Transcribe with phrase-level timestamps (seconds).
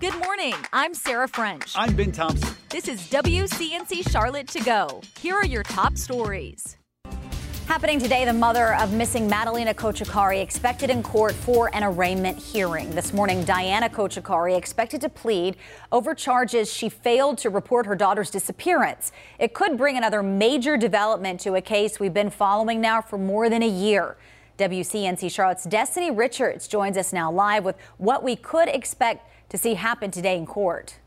[0.00, 0.54] Good morning.
[0.72, 1.72] I'm Sarah French.
[1.74, 2.54] I'm Ben Thompson.
[2.68, 5.00] This is WCNC Charlotte to go.
[5.20, 6.76] Here are your top stories.
[7.66, 12.88] Happening today, the mother of missing Madalina Cojocari expected in court for an arraignment hearing.
[12.92, 15.56] This morning, Diana Cojocari expected to plead
[15.90, 19.10] over charges she failed to report her daughter's disappearance.
[19.40, 23.50] It could bring another major development to a case we've been following now for more
[23.50, 24.16] than a year.
[24.58, 29.74] WCNC Charlotte's Destiny Richards joins us now live with what we could expect to see
[29.74, 30.98] happen today in court.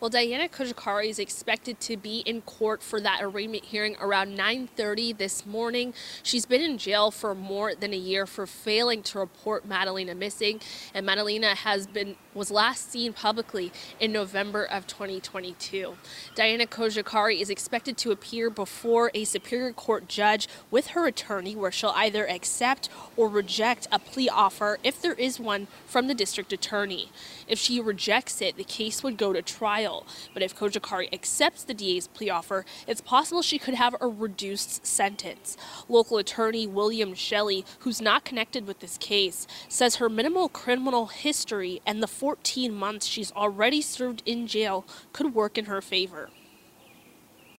[0.00, 5.12] Well, Diana Cojocari is expected to be in court for that arraignment hearing around 9:30
[5.12, 5.92] this morning.
[6.22, 10.62] She's been in jail for more than a year for failing to report Madalina missing,
[10.94, 15.98] and Madalina has been was last seen publicly in November of 2022.
[16.34, 21.72] Diana Cojocari is expected to appear before a Superior Court judge with her attorney, where
[21.72, 22.88] she'll either accept
[23.18, 27.10] or reject a plea offer if there is one from the district attorney.
[27.46, 29.89] If she rejects it, the case would go to trial.
[30.32, 34.86] But if Cojocari accepts the DA's plea offer, it's possible she could have a reduced
[34.86, 35.56] sentence.
[35.88, 41.80] Local attorney William Shelley, who's not connected with this case, says her minimal criminal history
[41.86, 46.30] and the 14 months she's already served in jail could work in her favor.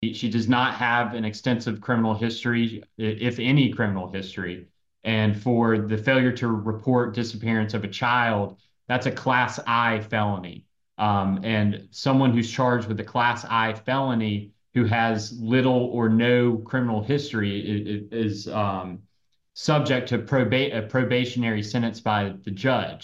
[0.03, 4.67] She does not have an extensive criminal history, if any criminal history.
[5.03, 10.65] And for the failure to report disappearance of a child, that's a class I felony.
[11.01, 16.57] Um, and someone who's charged with a class I felony who has little or no
[16.57, 18.99] criminal history is, um,
[19.55, 23.03] subject to proba- a probationary sentence by the judge.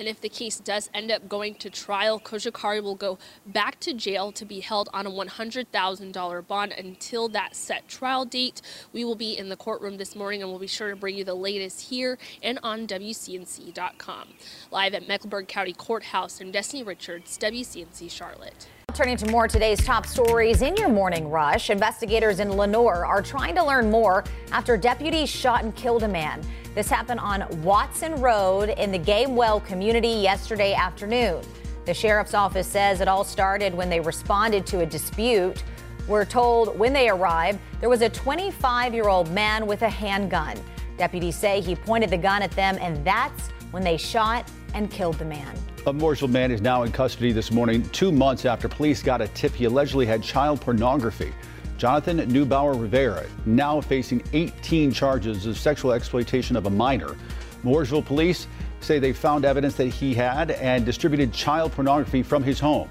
[0.00, 3.92] And if the case does end up going to trial, Cojocari will go back to
[3.92, 8.62] jail to be held on a $100,000 bond until that set trial date.
[8.94, 11.24] We will be in the courtroom this morning and we'll be sure to bring you
[11.24, 14.28] the latest here and on WCNC.com.
[14.70, 18.68] Live at Mecklenburg County Courthouse in Destiny Richards, WCNC Charlotte.
[18.94, 23.54] Turning to more today's top stories in your morning rush, investigators in Lenoir are trying
[23.54, 26.42] to learn more after deputies shot and killed a man.
[26.72, 31.42] This happened on Watson Road in the Gamewell community yesterday afternoon.
[31.84, 35.64] The sheriff's office says it all started when they responded to a dispute.
[36.06, 40.56] We're told when they arrived, there was a 25 year old man with a handgun.
[40.96, 45.18] Deputies say he pointed the gun at them, and that's when they shot and killed
[45.18, 45.52] the man.
[45.86, 49.26] A Mooresville man is now in custody this morning, two months after police got a
[49.28, 51.32] tip he allegedly had child pornography.
[51.80, 57.16] Jonathan Neubauer Rivera now facing 18 charges of sexual exploitation of a minor.
[57.64, 58.46] Mooresville police
[58.80, 62.86] say they found evidence that he had and distributed child pornography from his home.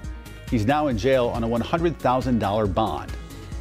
[0.50, 3.12] He's now in jail on a $100,000 bond.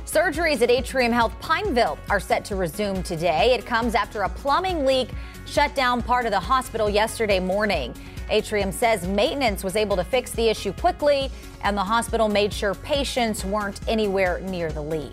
[0.06, 3.52] Surgeries at Atrium Health Pineville are set to resume today.
[3.52, 5.10] It comes after a plumbing leak
[5.48, 7.94] shut down part of the hospital yesterday morning.
[8.30, 11.30] Atrium says maintenance was able to fix the issue quickly,
[11.64, 15.12] and the hospital made sure patients weren't anywhere near the leak.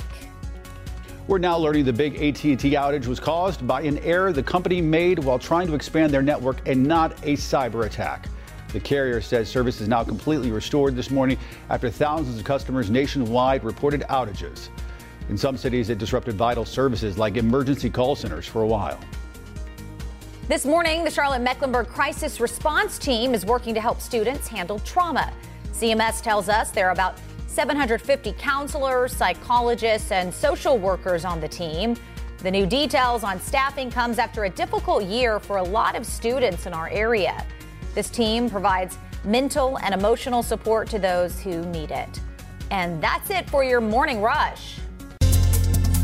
[1.27, 5.17] We're now learning the big AT&T outage was caused by an error the company made
[5.19, 8.27] while trying to expand their network and not a cyber attack.
[8.73, 13.63] The carrier says service is now completely restored this morning after thousands of customers nationwide
[13.63, 14.67] reported outages.
[15.29, 18.99] In some cities, it disrupted vital services like emergency call centers for a while.
[20.47, 25.33] This morning, the Charlotte Mecklenburg Crisis Response Team is working to help students handle trauma.
[25.71, 27.17] CMS tells us there are about
[27.47, 31.95] 750 counselors, psychologists, and social workers on the team.
[32.43, 36.67] The new details on staffing comes after a difficult year for a lot of students
[36.67, 37.43] in our area.
[37.95, 42.21] This team provides mental and emotional support to those who need it.
[42.69, 44.77] And that's it for your morning rush.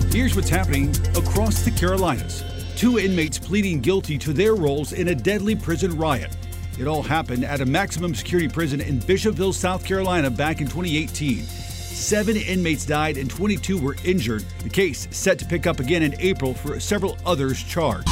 [0.09, 2.43] Here's what's happening across the Carolinas
[2.81, 6.35] two inmates pleading guilty to their roles in a deadly prison riot.
[6.79, 11.43] It all happened at a maximum security prison in Bishopville, South Carolina back in 2018.
[11.43, 14.43] Seven inmates died and 22 were injured.
[14.63, 18.09] The case set to pick up again in April for several others charged.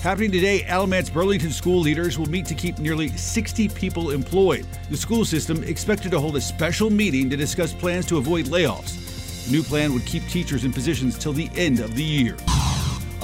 [0.00, 4.66] Happening today, Alamance Burlington school leaders will meet to keep nearly 60 people employed.
[4.88, 9.44] The school system expected to hold a special meeting to discuss plans to avoid layoffs.
[9.44, 12.34] The new plan would keep teachers in positions till the end of the year.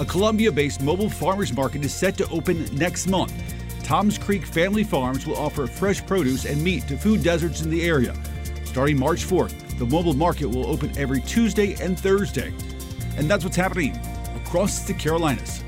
[0.00, 3.34] A Columbia based mobile farmers market is set to open next month.
[3.84, 7.86] Tom's Creek Family Farms will offer fresh produce and meat to food deserts in the
[7.86, 8.16] area.
[8.64, 12.50] Starting March 4th, the mobile market will open every Tuesday and Thursday.
[13.18, 13.94] And that's what's happening
[14.36, 15.62] across the Carolinas.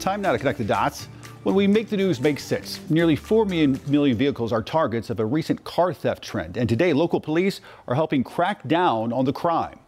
[0.00, 1.04] Time now to connect the dots.
[1.44, 5.20] When we make the news make sense, nearly 4 million, million vehicles are targets of
[5.20, 6.56] a recent car theft trend.
[6.56, 9.78] And today, local police are helping crack down on the crime.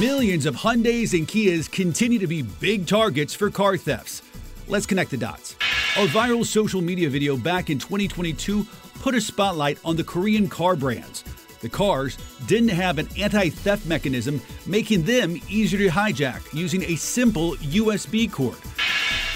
[0.00, 4.22] Millions of Hyundais and Kias continue to be big targets for car thefts.
[4.66, 5.54] Let's connect the dots.
[5.96, 8.66] A viral social media video back in 2022
[9.00, 11.22] put a spotlight on the Korean car brands.
[11.60, 16.96] The cars didn't have an anti theft mechanism, making them easier to hijack using a
[16.96, 18.58] simple USB cord.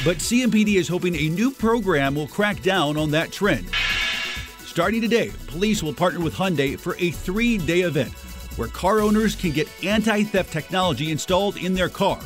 [0.04, 3.68] But CMPD is hoping a new program will crack down on that trend.
[4.64, 8.12] Starting today, police will partner with Hyundai for a three day event
[8.58, 12.18] where car owners can get anti theft technology installed in their car.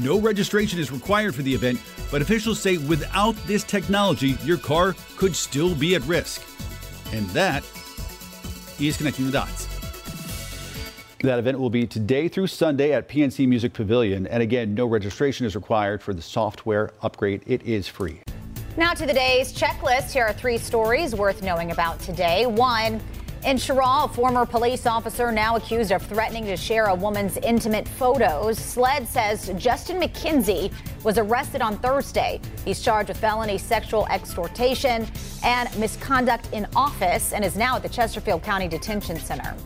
[0.00, 1.78] No registration is required for the event,
[2.10, 6.42] but officials say without this technology, your car could still be at risk.
[7.12, 7.62] And that
[8.80, 9.68] is connecting the dots.
[11.20, 14.26] That event will be today through Sunday at PNC Music Pavilion.
[14.26, 17.42] And again, no registration is required for the software upgrade.
[17.46, 18.20] It is free.
[18.76, 20.12] Now to the day's checklist.
[20.12, 22.46] Here are three stories worth knowing about today.
[22.46, 23.00] One,
[23.44, 27.88] in Cheraw, a former police officer now accused of threatening to share a woman's intimate
[27.88, 28.56] photos.
[28.58, 30.72] SLED says Justin McKinsey
[31.02, 32.40] was arrested on Thursday.
[32.64, 35.06] He's charged with felony sexual extortion
[35.42, 39.56] and misconduct in office and is now at the Chesterfield County Detention Center.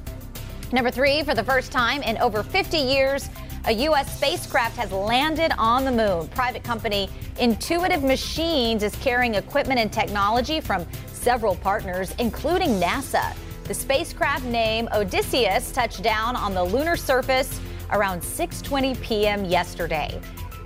[0.72, 3.28] Number three, for the first time in over 50 years,
[3.66, 4.16] a U.S.
[4.16, 6.28] spacecraft has landed on the moon.
[6.28, 13.36] Private company Intuitive Machines is carrying equipment and technology from several partners, including NASA.
[13.66, 17.60] The spacecraft named Odysseus touched down on the lunar surface
[17.90, 19.44] around 6:20 p.m.
[19.44, 20.20] yesterday.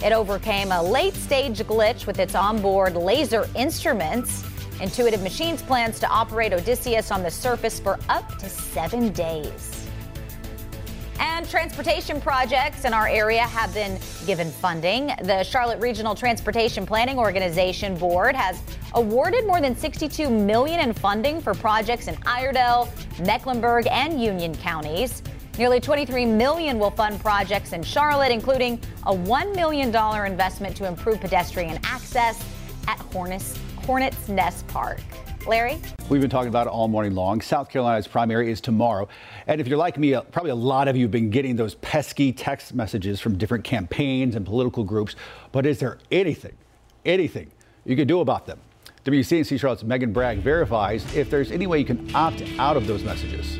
[0.04, 4.44] It overcame a late-stage glitch with its onboard laser instruments.
[4.82, 9.79] Intuitive Machines plans to operate Odysseus on the surface for up to 7 days.
[11.20, 15.08] And transportation projects in our area have been given funding.
[15.22, 18.62] The Charlotte Regional Transportation Planning Organization Board has
[18.94, 22.88] awarded more than 62 million in funding for projects in Iredell,
[23.26, 25.22] Mecklenburg, and Union counties.
[25.58, 31.20] Nearly 23 million will fund projects in Charlotte, including a $1 million investment to improve
[31.20, 32.42] pedestrian access
[32.88, 35.00] at Hornets, Hornets Nest Park.
[35.46, 35.80] Larry?
[36.08, 37.40] We've been talking about it all morning long.
[37.40, 39.08] South Carolina's primary is tomorrow.
[39.46, 41.74] And if you're like me, uh, probably a lot of you have been getting those
[41.76, 45.16] pesky text messages from different campaigns and political groups.
[45.52, 46.56] But is there anything,
[47.04, 47.50] anything
[47.84, 48.60] you can do about them?
[49.04, 53.02] WCNC Charlotte's Megan Bragg verifies if there's any way you can opt out of those
[53.02, 53.58] messages.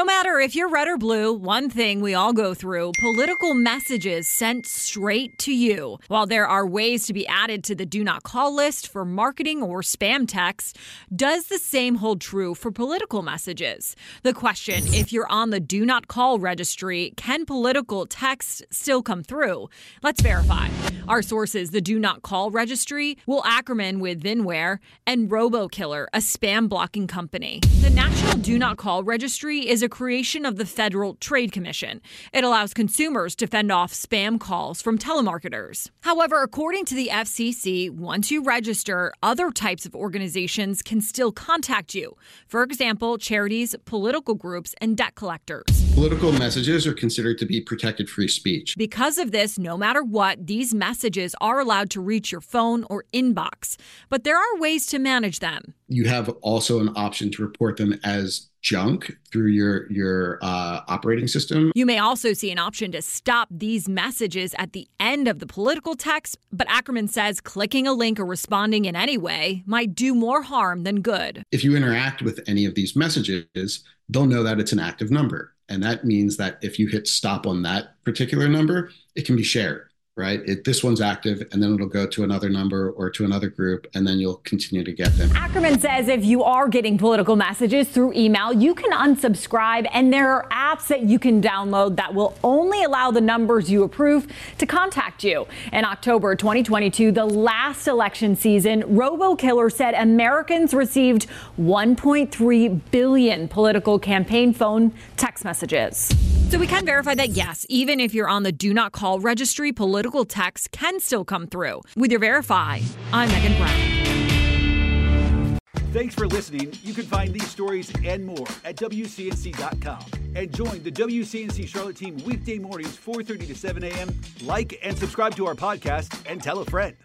[0.00, 4.26] No matter if you're red or blue, one thing we all go through political messages
[4.26, 5.98] sent straight to you.
[6.08, 9.62] While there are ways to be added to the do not call list for marketing
[9.62, 10.78] or spam text,
[11.14, 13.94] does the same hold true for political messages?
[14.22, 19.22] The question if you're on the do not call registry, can political text still come
[19.22, 19.68] through?
[20.02, 20.68] Let's verify.
[21.08, 26.70] Our sources, the do not call registry, Will Ackerman with Vinware, and RoboKiller, a spam
[26.70, 27.60] blocking company.
[27.82, 32.00] The National Do Not Call Registry is a creation of the Federal Trade Commission.
[32.32, 35.90] It allows consumers to fend off spam calls from telemarketers.
[36.02, 41.94] However, according to the FCC, once you register, other types of organizations can still contact
[41.94, 42.16] you.
[42.46, 45.79] For example, charities, political groups, and debt collectors.
[45.94, 48.74] Political messages are considered to be protected free speech.
[48.78, 53.04] Because of this, no matter what, these messages are allowed to reach your phone or
[53.12, 53.76] inbox.
[54.08, 55.74] But there are ways to manage them.
[55.88, 61.26] You have also an option to report them as junk through your your uh, operating
[61.26, 61.72] system.
[61.74, 65.46] You may also see an option to stop these messages at the end of the
[65.46, 70.14] political text, but Ackerman says clicking a link or responding in any way might do
[70.14, 71.42] more harm than good.
[71.50, 75.54] If you interact with any of these messages, they'll know that it's an active number.
[75.70, 79.44] And that means that if you hit stop on that particular number, it can be
[79.44, 80.40] shared right?
[80.44, 83.86] It, this one's active, and then it'll go to another number or to another group,
[83.94, 85.30] and then you'll continue to get them.
[85.34, 90.30] Ackerman says if you are getting political messages through email, you can unsubscribe, and there
[90.30, 94.26] are apps that you can download that will only allow the numbers you approve
[94.58, 95.46] to contact you.
[95.72, 101.26] In October 2022, the last election season, RoboKiller said Americans received
[101.58, 106.14] 1.3 billion political campaign phone text messages.
[106.50, 109.70] So we can verify that yes, even if you're on the do not call registry,
[110.00, 111.82] political texts can still come through.
[111.94, 112.80] With your Verify,
[113.12, 115.58] I'm Megan Brown.
[115.92, 116.72] Thanks for listening.
[116.82, 120.04] You can find these stories and more at WCNC.com.
[120.34, 124.18] And join the WCNC Charlotte team weekday mornings, 4.30 to 7 a.m.
[124.42, 126.96] Like and subscribe to our podcast and tell a friend.